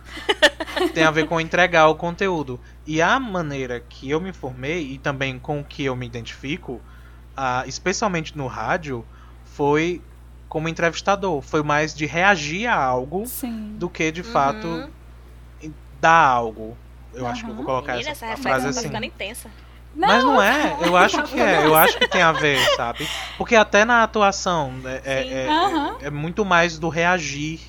[0.93, 4.97] tem a ver com entregar o conteúdo e a maneira que eu me formei e
[4.97, 6.81] também com o que eu me identifico
[7.37, 9.05] ah, especialmente no rádio
[9.45, 10.01] foi
[10.47, 13.75] como entrevistador foi mais de reagir a algo Sim.
[13.77, 14.31] do que de Uhum.
[14.31, 14.89] fato
[16.01, 16.75] dar algo
[17.13, 19.49] eu acho que eu vou colocar Menina, essa, essa frase tá assim ficando intensa.
[19.95, 23.05] mas não é, eu acho tá que é, eu acho que tem a ver, sabe?
[23.37, 25.33] Porque até na atuação é, é- Sim.
[26.03, 27.61] é- é muito mais do reagir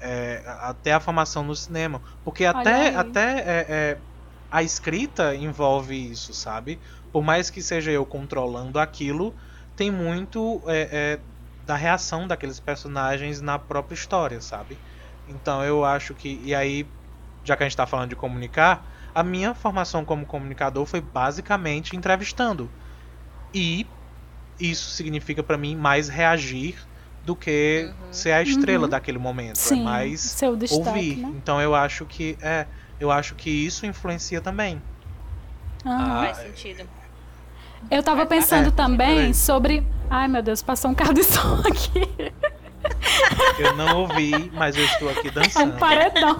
[0.00, 2.02] é, até a formação no cinema.
[2.24, 2.96] Porque Olha até, aí.
[2.96, 3.98] até é, é,
[4.50, 6.80] a escrita envolve isso, sabe?
[7.12, 9.34] Por mais que seja eu controlando aquilo,
[9.76, 11.18] tem muito é, é,
[11.64, 14.76] da reação daqueles personagens na própria história, sabe?
[15.28, 16.40] Então eu acho que.
[16.44, 16.86] E aí,
[17.44, 21.96] já que a gente tá falando de comunicar, a minha formação como comunicador foi basicamente
[21.96, 22.70] entrevistando.
[23.54, 23.86] E
[24.60, 26.76] isso significa pra mim mais reagir
[27.24, 28.12] do que Uhum.
[28.12, 28.90] ser a estrela Uhum.
[28.90, 29.58] daquele momento.
[29.58, 31.18] Sim, é mais seu destaque, ouvir.
[31.18, 31.32] né?
[31.36, 32.66] Então eu acho que é,
[33.00, 34.80] eu acho que isso influencia também.
[35.84, 36.00] Aham.
[36.22, 36.88] Ah, Faz sentido.
[37.90, 39.82] Eu tava É, pensando é, também sobre.
[40.08, 42.32] Ai, meu Deus, passou um carro de som aqui.
[43.58, 45.78] Eu não ouvi, mas eu estou aqui É um dançando.
[45.78, 46.36] paredão.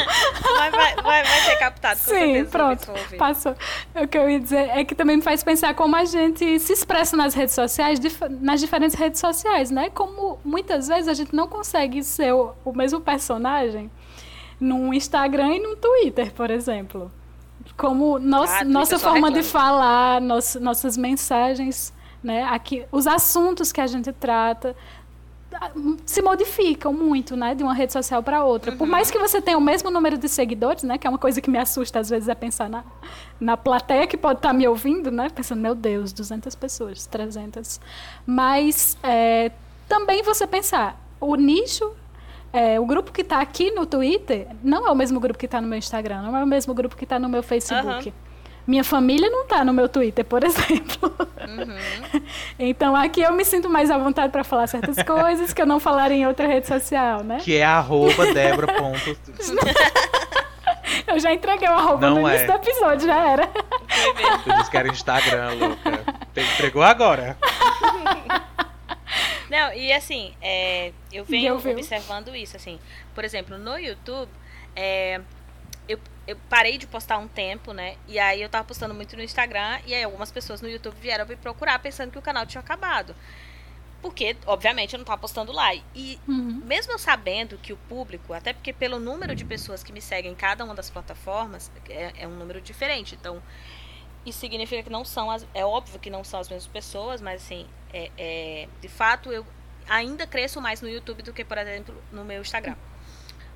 [0.57, 2.87] Vai, vai, vai, vai ter captado, com Sim, certeza, pronto.
[3.19, 3.55] Passou.
[3.95, 6.73] O que eu ia dizer é que também me faz pensar como a gente se
[6.73, 9.91] expressa nas redes sociais, dif- nas diferentes redes sociais, né?
[9.91, 13.91] Como muitas vezes a gente não consegue ser o, o mesmo personagem
[14.61, 17.11] num Instagram e num Twitter, por exemplo.
[17.77, 22.45] Como nos- Ah, nossa forma de falar, nos- nossas mensagens, né?
[22.45, 24.75] Aqui, os assuntos que a gente trata
[26.07, 28.73] se modificam muito, né, de uma rede social para outra.
[28.73, 31.41] Por mais que você tenha o mesmo número de seguidores, né, que é uma coisa
[31.41, 32.85] que me assusta às vezes é pensar na,
[33.41, 37.81] na plateia que pode estar me ouvindo, né, pensando, meu Deus, 200 pessoas, 300.
[38.27, 39.53] Mas é,
[39.89, 41.93] também você pensar, o nicho,
[42.53, 45.61] é, o grupo que está aqui no Twitter não é o mesmo grupo que está
[45.61, 48.13] no meu Instagram, não é o mesmo grupo que está no meu Facebook.
[48.67, 51.15] Minha família não tá no meu Twitter, por exemplo.
[51.49, 52.23] Uhum.
[52.59, 55.81] então aqui eu me sinto mais à vontade para falar certas coisas que eu não
[55.81, 57.39] falaria em outra rede social, né?
[57.41, 58.73] Que é arroba Débora.
[61.07, 62.47] eu já entreguei o arroba não no início é.
[62.47, 63.47] do episódio, já era.
[63.47, 66.01] Tu disse que era Instagram, louca.
[66.37, 67.37] Entregou agora.
[69.51, 72.79] Não, e assim, é, eu venho observando isso, assim.
[73.15, 74.31] Por exemplo, no YouTube,
[74.75, 75.21] é,
[76.27, 77.97] eu, parei de postar um tempo, né?
[78.07, 81.27] E aí eu tava postando muito no Instagram, e aí algumas pessoas no YouTube vieram
[81.27, 83.15] me procurar pensando que o canal tinha acabado.
[84.01, 85.73] Porque, obviamente, eu não tava postando lá.
[85.95, 86.61] E uhum.
[86.65, 90.33] mesmo eu sabendo que o público, até porque pelo número de pessoas que me seguem
[90.33, 93.15] em cada uma das plataformas, é, é um número diferente.
[93.15, 93.41] Então,
[94.27, 95.47] isso significa que não são as.
[95.55, 99.47] É óbvio que não são as mesmas pessoas, mas assim, é, é, de fato eu
[99.89, 102.77] ainda cresço mais no YouTube do que, por exemplo, no meu Instagram.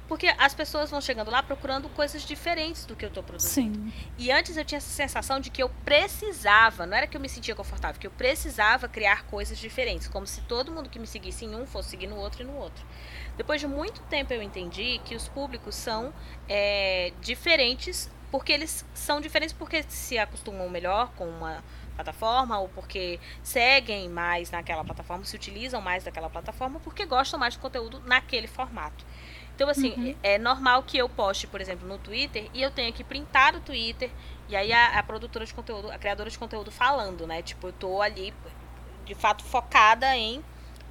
[0.08, 3.76] Porque as pessoas vão chegando lá procurando coisas diferentes do que eu estou produzindo.
[3.76, 3.92] Sim.
[4.16, 7.28] E antes eu tinha essa sensação de que eu precisava, não era que eu me
[7.28, 11.44] sentia confortável, que eu precisava criar coisas diferentes, como se todo mundo que me seguisse
[11.44, 12.84] em um fosse seguir no outro e no outro.
[13.36, 16.12] Depois de muito tempo eu entendi que os públicos são
[16.48, 21.62] é, diferentes porque eles são diferentes porque se acostumam melhor com uma
[21.94, 27.54] plataforma ou porque seguem mais naquela plataforma, se utilizam mais daquela plataforma, porque gostam mais
[27.54, 29.04] de conteúdo naquele formato.
[29.56, 30.14] Então, assim, uhum.
[30.22, 33.60] é normal que eu poste, por exemplo, no Twitter e eu tenha que printar o
[33.60, 34.10] Twitter
[34.50, 37.40] e aí a, a, produtora de conteúdo, a criadora de conteúdo falando, né?
[37.40, 38.34] Tipo, eu tô ali,
[39.06, 40.44] de fato, focada em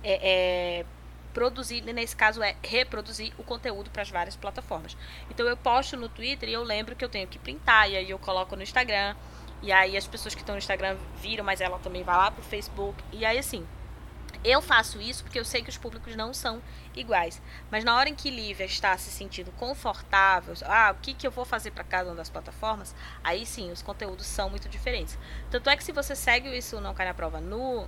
[0.04, 0.86] é, é,
[1.32, 4.98] produzir, nesse caso é reproduzir o conteúdo para as várias plataformas.
[5.30, 8.10] Então eu posto no Twitter e eu lembro que eu tenho que printar, e aí
[8.10, 9.16] eu coloco no Instagram,
[9.62, 12.42] e aí as pessoas que estão no Instagram viram, mas ela também vai lá pro
[12.42, 13.64] Facebook, e aí assim.
[14.46, 16.62] Eu faço isso porque eu sei que os públicos não são
[16.96, 17.42] iguais.
[17.72, 21.32] Mas na hora em que Lívia está se sentindo confortável, ah, o que, que eu
[21.32, 25.18] vou fazer para cada uma das plataformas, aí sim, os conteúdos são muito diferentes.
[25.50, 27.88] Tanto é que se você segue isso Não Cai na Prova no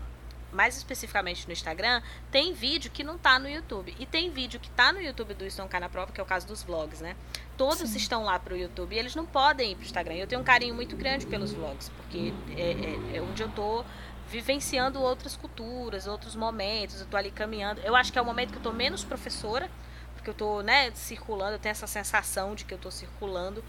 [0.52, 3.94] mais especificamente no Instagram, tem vídeo que não tá no YouTube.
[4.00, 6.24] E tem vídeo que tá no YouTube do Isso Não Cai na Prova, que é
[6.24, 7.16] o caso dos vlogs, né?
[7.58, 7.98] Todos Sim.
[7.98, 10.16] estão lá pro YouTube e eles não podem ir pro Instagram.
[10.16, 12.72] Eu tenho um carinho muito grande pelos vlogs, porque é,
[13.14, 13.84] é, é onde eu tô
[14.28, 17.82] vivenciando outras culturas, outros momentos, eu tô ali caminhando.
[17.82, 19.70] Eu acho que é o momento que eu tô menos professora,
[20.16, 23.64] porque eu tô, né, circulando, eu tenho essa sensação de que eu tô circulando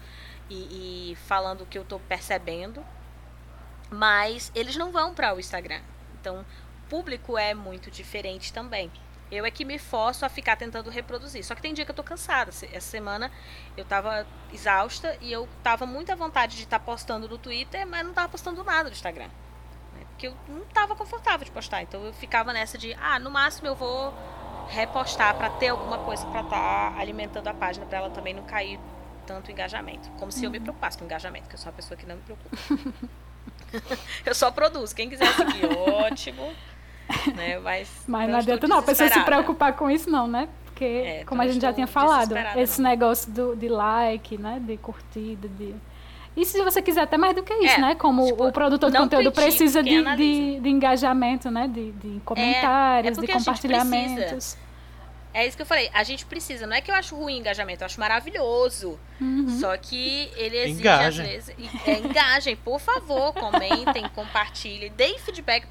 [0.49, 2.85] e, e falando o que eu tô percebendo.
[3.89, 5.81] Mas eles não vão para o Instagram.
[6.19, 6.45] Então,
[6.89, 8.91] público é muito diferente também.
[9.31, 11.43] Eu é que me forço a ficar tentando reproduzir.
[11.45, 12.49] Só que tem dia que eu tô cansada.
[12.49, 13.31] Essa semana
[13.77, 17.85] eu tava exausta e eu tava muito à vontade de estar tá postando no Twitter,
[17.87, 19.29] mas não tava postando nada no Instagram.
[20.19, 21.81] Porque eu não tava confortável de postar.
[21.81, 24.13] Então eu ficava nessa de, ah, no máximo eu vou
[24.67, 28.43] repostar para ter alguma coisa para estar tá alimentando a página para ela também não
[28.43, 28.77] cair
[29.25, 30.09] tanto engajamento.
[30.19, 30.63] Como se eu me uhum.
[30.65, 32.57] preocupasse com engajamento, que eu sou uma pessoa que não me preocupa.
[34.25, 34.93] eu só produzo.
[34.93, 36.53] Quem quiser seguir, ótimo.
[37.33, 37.57] Né?
[37.59, 40.49] Mas, Mas não adianta não, a pessoa se preocupar com isso não, né?
[40.65, 42.89] Porque, é, como a gente já tinha falado, esse não.
[42.89, 44.59] negócio do, de like, né?
[44.59, 45.73] De curtida, de...
[46.35, 47.95] E se você quiser até mais do que isso, é, né?
[47.95, 51.67] Como tipo, o produtor de conteúdo precisa de, de, de, engajamento, né?
[51.67, 54.57] De, de comentários, é, é de compartilhamentos.
[55.31, 55.89] É isso que eu falei.
[55.93, 56.65] A gente precisa.
[56.65, 58.99] Não é que eu acho ruim engajamento, eu acho maravilhoso.
[59.21, 59.47] Uhum.
[59.59, 61.25] Só que ele exige, engajem.
[61.25, 61.55] às vezes.
[61.85, 65.67] É, engajem, por favor, comentem, compartilhem, deem feedback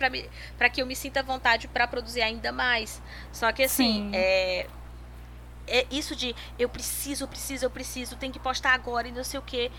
[0.57, 3.03] para que eu me sinta à vontade para produzir ainda mais.
[3.33, 4.67] Só que assim, é,
[5.69, 9.25] é isso de eu preciso, eu preciso, eu preciso, tem que postar agora e não
[9.25, 9.71] sei o que.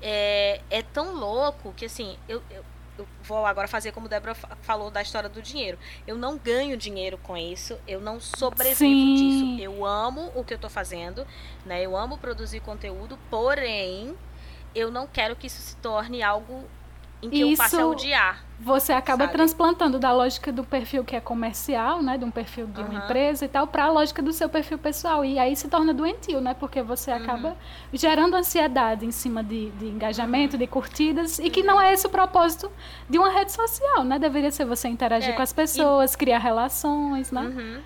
[0.00, 2.64] É, é tão louco que assim, eu, eu
[2.98, 5.78] eu vou agora fazer como Débora falou da história do dinheiro.
[6.06, 9.14] Eu não ganho dinheiro com isso, eu não sobrevivo Sim.
[9.14, 9.62] disso.
[9.62, 11.26] Eu amo o que eu estou fazendo,
[11.64, 11.80] né?
[11.80, 14.16] Eu amo produzir conteúdo, porém,
[14.74, 16.68] eu não quero que isso se torne algo
[17.22, 17.76] em que isso...
[17.76, 19.32] eu a odiar você acaba sabe?
[19.32, 23.04] transplantando da lógica do perfil que é comercial, né, de um perfil de uma uhum.
[23.04, 25.24] empresa e tal, para a lógica do seu perfil pessoal.
[25.24, 27.18] E aí se torna doentio, né, porque você uhum.
[27.18, 27.56] acaba
[27.92, 32.10] gerando ansiedade em cima de, de engajamento, de curtidas, e que não é esse o
[32.10, 32.70] propósito
[33.08, 34.18] de uma rede social, né?
[34.18, 35.36] Deveria ser você interagir é.
[35.36, 36.18] com as pessoas, e...
[36.18, 37.42] criar relações, né?
[37.42, 37.80] Uhum.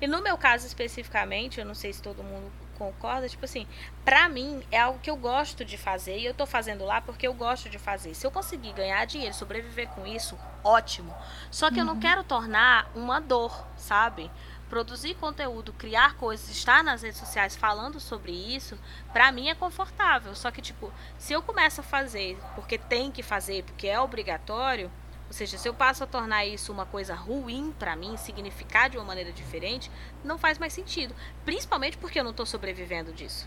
[0.00, 3.66] E no meu caso especificamente, eu não sei se todo mundo concorda, tipo assim,
[4.04, 7.26] pra mim é algo que eu gosto de fazer e eu tô fazendo lá porque
[7.26, 8.14] eu gosto de fazer.
[8.14, 11.14] Se eu conseguir ganhar dinheiro, sobreviver com isso, ótimo.
[11.50, 11.80] Só que uhum.
[11.80, 12.00] eu não uhum.
[12.00, 14.30] quero tornar uma dor, sabe?
[14.68, 18.78] Produzir conteúdo, criar coisas, estar nas redes sociais falando sobre isso,
[19.12, 20.34] pra mim é confortável.
[20.34, 24.90] Só que, tipo, se eu começo a fazer porque tem que fazer, porque é obrigatório,
[25.28, 28.96] ou seja, se eu passo a tornar isso uma coisa ruim para mim, significar de
[28.96, 29.90] uma maneira diferente,
[30.24, 31.14] não faz mais sentido.
[31.44, 33.46] Principalmente porque eu não estou sobrevivendo disso.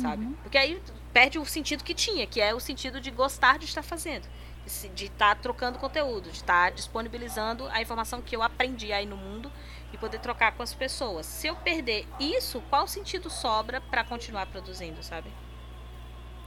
[0.00, 0.24] sabe?
[0.42, 0.80] Porque aí
[1.12, 4.26] perde o sentido que tinha, que é o sentido de gostar de estar fazendo.
[4.94, 9.50] de estar trocando conteúdo, de estar disponibilizando a informação que eu aprendi aí no mundo
[9.92, 11.26] e poder trocar com as pessoas.
[11.26, 15.28] Se eu perder isso, qual sentido sobra pra continuar produzindo, sabe?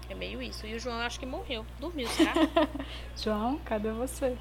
[0.10, 0.66] É meio isso.
[0.66, 1.66] E o João eu acho que morreu.
[1.80, 2.34] Dormiu, será?
[3.18, 4.38] João, cadê você?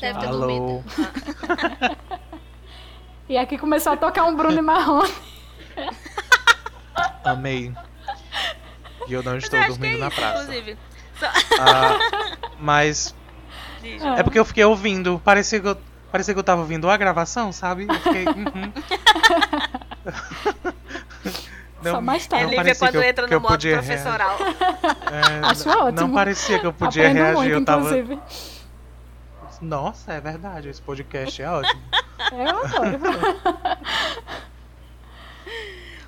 [0.00, 0.38] Deve ter Alô.
[0.38, 0.84] dormido.
[3.26, 5.10] E aqui começou a tocar um Bruno e Marrone.
[7.24, 7.72] Amei.
[9.08, 10.42] E eu não estou eu dormindo é na isso, praça.
[10.42, 10.76] inclusive.
[11.58, 11.98] Ah,
[12.60, 13.14] mas
[14.02, 14.16] Ah.
[14.18, 15.18] é porque eu fiquei ouvindo.
[15.24, 15.78] Parecia que eu,
[16.12, 17.86] parecia que eu tava ouvindo a gravação, sabe?
[17.88, 18.26] Eu fiquei.
[18.26, 18.72] uhum.
[21.82, 22.44] Só mais É tarde.
[22.44, 24.36] não Lívia parecia quando que eu- entra no modo professoral.
[24.40, 26.00] é, Acho não- ótimo.
[26.08, 27.36] Não parecia que eu podia Aprendo reagir.
[27.36, 27.96] muito, eu tava.
[27.98, 28.20] inclusive.
[29.64, 30.68] Nossa, é verdade.
[30.68, 31.82] Esse podcast é ótimo.
[32.32, 32.98] Eu adoro.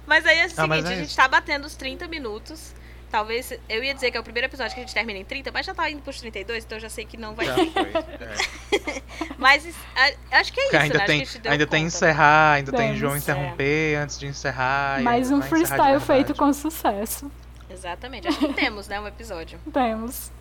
[0.07, 1.17] Mas aí é o Ah, mas seguinte, é a gente isso.
[1.17, 2.73] tá batendo os 30 minutos.
[3.11, 5.51] Talvez, eu ia dizer que é o primeiro episódio que a gente termina em 30,
[5.53, 7.71] mas já tá indo pros 32, então eu já sei que não vai Já ser.
[7.71, 7.93] foi.
[7.93, 9.03] é.
[9.39, 11.05] Mas isso- a- acho que é isso, Porque ainda né?
[11.05, 11.97] Acho tem, que a gente deu ainda tem conta.
[11.97, 13.19] encerrar, ainda tem Temos, João é.
[13.19, 15.01] interromper antes de encerrar.
[15.01, 16.39] e Mais ainda um vai encerrar de freestyle feito verdade.
[16.39, 17.31] com sucesso.
[17.71, 18.27] Exatamente.
[18.29, 19.59] Acho que temos, né, um episódio.
[19.73, 20.33] Temos.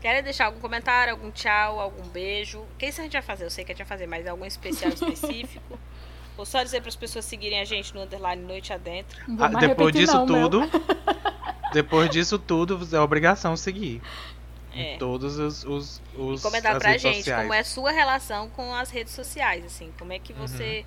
[0.00, 2.60] Querem deixar algum comentário, algum tchau, algum beijo?
[2.60, 3.44] O que isso a gente vai fazer?
[3.44, 5.78] Eu sei que a gente vai fazer, mas algum especial específico?
[6.36, 9.20] Ou só dizer para as pessoas seguirem a gente no underline Noite Adentro?
[9.40, 10.48] Ah, depois disso não, meu.
[10.48, 10.70] tudo.
[11.74, 14.00] depois disso tudo, é obrigação seguir.
[14.72, 14.94] É.
[14.94, 17.42] Em todos os, os, os E comentar pra gente sociais.
[17.42, 20.46] como é a sua relação com as redes sociais, assim, como é que Uhum.
[20.46, 20.84] você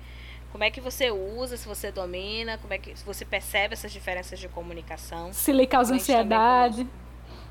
[0.50, 3.90] como é que você usa, se você domina, como é que se você percebe essas
[3.90, 5.32] diferenças de comunicação.
[5.32, 6.88] Se lhe causa A gente também ansiedade.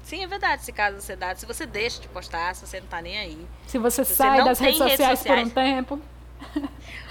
[0.03, 3.01] Sim, é verdade, se caso ansiedade, se você deixa de postar, se você não tá
[3.01, 3.47] nem aí.
[3.67, 5.41] Se você Se você sai das redes redes sociais, sociais.
[5.43, 6.01] por um tempo.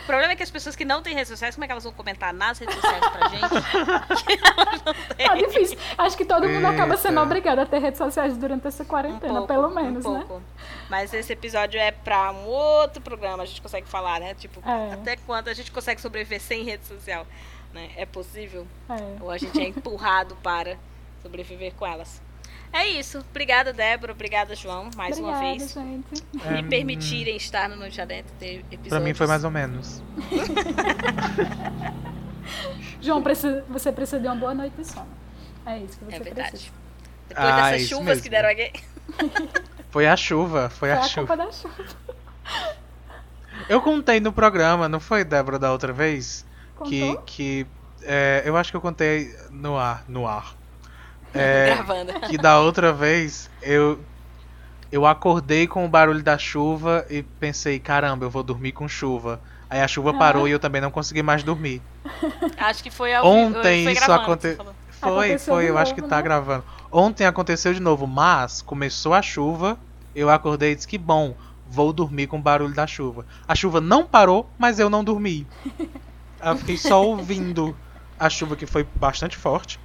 [0.03, 1.85] O problema é que as pessoas que não têm redes sociais, como é que elas
[1.85, 3.49] vão comentar nas redes sociais pra gente?
[5.25, 5.79] Tá difícil.
[5.97, 9.71] Acho que todo mundo acaba sendo obrigado a ter redes sociais durante essa quarentena, pelo
[9.71, 10.25] menos, um né?
[10.27, 10.43] pouco.
[10.89, 14.35] Mas esse episódio é pra um outro programa, a gente consegue falar, né?
[14.35, 14.95] Tipo, É.
[14.95, 17.25] até quando a gente consegue sobreviver sem rede social,
[17.73, 17.91] né?
[17.97, 18.67] É possível?
[18.89, 19.23] É.
[19.23, 20.77] Ou a gente é empurrado para
[21.23, 22.21] sobreviver com elas.
[22.73, 23.19] É isso.
[23.31, 24.13] Obrigada, Débora.
[24.13, 25.73] Obrigada, João, mais uma Obrigada, vez.
[25.73, 26.23] gente.
[26.45, 28.89] É, Me permitirem estar no Noite Adentro ter episódios.
[28.89, 30.03] Pra mim foi mais ou menos.
[33.01, 35.07] João, precisa- você precisa de uma boa noite de sono.
[35.67, 36.35] É isso que você É precisa.
[36.35, 36.73] verdade.
[37.29, 38.23] Depois Ah, dessas isso chuvas mesmo.
[38.23, 38.73] que deram aqui.
[39.91, 41.27] Foi a chuva, foi Foi a a chuva.
[41.27, 41.75] culpa da chuva.
[43.69, 46.47] Eu contei no programa, não foi, Débora, da outra vez?
[46.85, 47.23] Que, Contou?
[47.27, 47.67] que
[48.03, 50.55] é, eu acho que eu contei no ar, no ar.
[51.35, 52.13] É, Gravando.
[52.29, 54.01] que da outra vez eu
[54.93, 59.41] eu acordei com o barulho da chuva e pensei, caramba, eu vou dormir com chuva.
[59.69, 61.81] Aí a chuva parou e eu também não consegui mais dormir.
[62.59, 64.57] Acho que foi ao Ontem foi isso aconteceu.
[64.57, 64.75] falou.
[65.01, 66.23] Foi, Aconteceu foi, eu acho novo, que tá né?
[66.23, 66.65] gravando.
[66.91, 69.79] Ontem aconteceu de novo, mas começou a chuva,
[70.15, 71.37] eu acordei e disse que bom,
[71.69, 73.25] vou dormir com o barulho da chuva.
[73.47, 75.47] A chuva não parou, mas eu não dormi.
[76.45, 77.77] Eu fiquei só ouvindo
[78.19, 79.79] a chuva que foi bastante forte.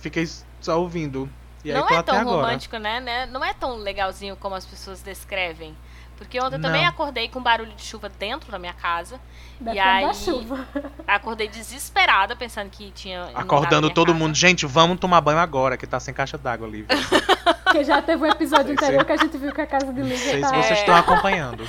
[0.00, 0.28] Fiquei
[0.60, 1.28] só ouvindo.
[1.64, 2.36] E aí não tô é tão agora.
[2.38, 3.26] romântico, né, né?
[3.26, 5.76] Não é tão legalzinho como as pessoas descrevem.
[6.16, 9.18] Porque ontem eu também acordei com barulho de chuva dentro da minha casa.
[9.58, 10.66] Depende aí- da chuva.
[11.08, 13.30] Acordei desesperada, pensando que tinha.
[13.34, 14.18] Acordando todo casa.
[14.18, 14.34] mundo.
[14.34, 16.86] Gente, vamos tomar banho agora, que tá sem caixa d'água ali.
[17.64, 20.08] Porque já teve um episódio anterior que a gente viu que a casa de Não
[20.08, 20.48] Lívia sei tá...
[20.48, 20.80] se vocês É.
[20.80, 21.66] estão acompanhando.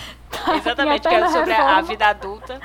[0.55, 1.81] Exatamente, Em que era eterna sobre a, a reforma.
[1.83, 2.59] vida adulta.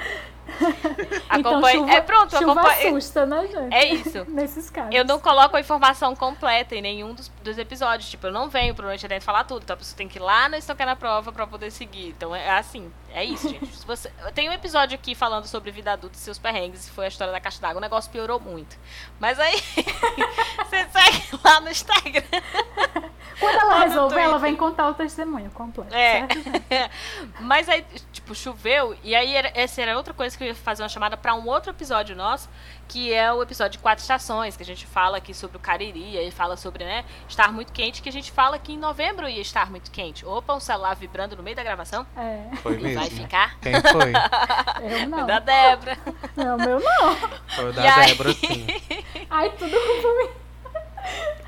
[1.38, 3.74] Então chuva, é pronto, chuva acompanhe- assusta, né, gente?
[3.74, 4.24] É isso.
[4.30, 4.94] Nesses casos.
[4.94, 8.08] Eu não coloco a informação completa em nenhum dos, dos episódios.
[8.08, 9.62] Tipo, eu não venho pro Noite Adentro falar tudo.
[9.64, 12.08] Então a pessoa tem que ir lá no Estocar na Prova pra poder seguir.
[12.08, 12.90] Então é assim.
[13.12, 13.66] É isso, gente.
[13.86, 14.10] Você...
[14.24, 16.88] Eu tenho um episódio aqui falando sobre vida adulta e seus perrengues.
[16.88, 17.78] Foi a história da caixa d'água.
[17.78, 18.76] O negócio piorou muito.
[19.20, 22.22] Mas aí, você segue lá no Instagram.
[23.38, 26.20] Quando ela resolver, ela vem contar o testemunho completo, É.
[26.26, 26.90] certo?
[27.40, 28.96] Mas aí, tipo, choveu.
[29.04, 31.46] E aí, era, essa era outra coisa que eu ia fazer uma chamada pra um
[31.46, 32.48] outro episódio nosso,
[32.88, 36.16] que é o episódio de Quatro Estações, que a gente fala aqui sobre o Cariri,
[36.16, 39.40] e fala sobre, né, estar muito quente, que a gente fala que em novembro ia
[39.42, 40.24] estar muito quente.
[40.24, 42.06] Opa, um celular vibrando no meio da gravação.
[42.16, 43.00] É, Foi mesmo.
[43.00, 43.58] Vai ficar.
[43.60, 44.12] Quem foi?
[45.02, 45.26] eu não.
[45.26, 45.98] Da Débora.
[46.36, 47.16] Não, meu não.
[47.48, 48.06] Foi o E da aí?
[48.06, 48.66] Débora, sim.
[49.28, 50.30] Ai, tudo ruim.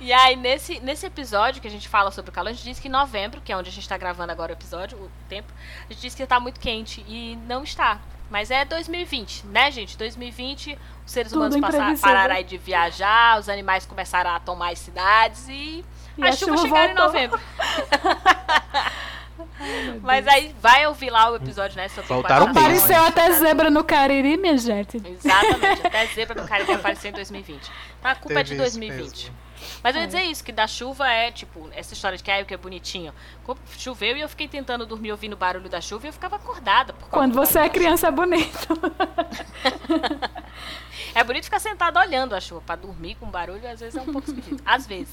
[0.00, 2.80] E aí, nesse, nesse episódio que a gente fala sobre o calor, a gente disse
[2.80, 5.52] que em novembro, que é onde a gente tá gravando agora o episódio, o tempo,
[5.88, 7.98] a gente disse que tá muito quente e não está.
[8.30, 9.98] Mas é 2020, né, gente?
[9.98, 12.08] 2020, os seres Tudo humanos passa- imprevisível.
[12.10, 15.84] pararam de viajar, os animais começaram a tomar as cidades e,
[16.16, 17.12] E as a chuvas chuva chegaram em voltou.
[17.12, 17.40] novembro.
[20.02, 21.88] Mas aí vai ouvir lá o episódio, né?
[21.88, 22.46] Sobre Voltaram.
[22.48, 23.32] Apareceu até tá?
[23.32, 24.96] zebra no Cariri, minha gente.
[25.04, 27.70] Exatamente, até zebra no Caribe apareceu em 2020.
[27.98, 29.32] Então a culpa é de Teve isso 2020.
[29.82, 30.06] Mas eu ia É.
[30.06, 33.12] dizer isso, que da chuva é, tipo, essa história de que que é bonitinho.
[33.44, 36.36] Como Choveu e eu fiquei tentando dormir ouvindo o barulho da chuva e eu ficava
[36.36, 36.94] acordada.
[37.10, 38.68] Quando do você é criança é bonito.
[41.14, 42.60] É bonito ficar sentado olhando a chuva.
[42.60, 44.62] Pra dormir com barulho, às vezes é um pouco esquisito.
[44.64, 45.12] Às vezes.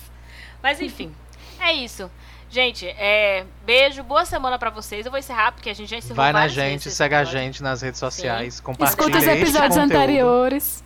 [0.61, 1.11] Mas enfim,
[1.59, 2.09] é isso.
[2.49, 5.05] Gente, é, beijo, boa semana pra vocês.
[5.05, 7.81] Eu vou encerrar porque a gente já encerrou Vai na gente, segue a gente nas
[7.81, 9.93] redes sociais, compartilha Escuta os episódios conteúdo.
[9.95, 10.83] anteriores.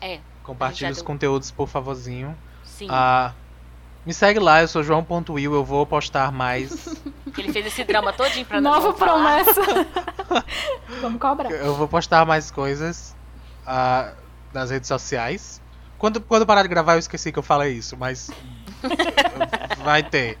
[0.00, 2.36] É, Compartilha os conteúdos, por favorzinho.
[2.74, 2.86] Sim.
[2.90, 3.32] Ah,
[4.04, 6.88] me segue lá, eu sou João.will, eu vou postar mais.
[7.38, 9.60] Ele fez esse drama todinho pra nós Nova promessa.
[11.00, 11.50] Vamos cobrar.
[11.50, 13.16] eu vou postar mais coisas
[13.66, 14.12] ah,
[14.52, 15.60] nas redes sociais.
[15.98, 18.30] Quando, quando parar de gravar, eu esqueci que eu falei isso, mas.
[19.82, 20.38] vai ter.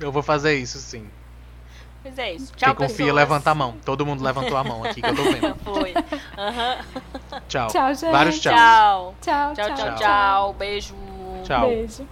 [0.00, 1.08] eu vou fazer isso sim.
[2.04, 2.52] Mas é isso.
[2.56, 3.14] Tchau, Quem confia, pessoas.
[3.14, 3.74] levanta a mão.
[3.84, 5.54] Todo mundo levantou a mão aqui que eu tô vendo.
[5.64, 5.94] Foi.
[6.36, 6.76] Aham.
[7.48, 7.68] Tchau.
[7.68, 8.10] Tchau, gente.
[8.10, 8.52] Vários tchau.
[8.52, 9.14] Tchau.
[9.20, 9.96] Tchau, Tchau, tchau, Tchau.
[9.96, 10.52] tchau.
[10.54, 10.94] Beijo.
[11.44, 11.68] Tchau.
[11.68, 12.00] Beijo.